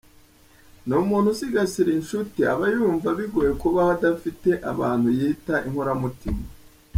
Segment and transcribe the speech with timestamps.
[0.85, 6.43] Ni umuntu usigasira inshuti, aba yumva bigoye kubaho adafite abantu yita inkoramutima.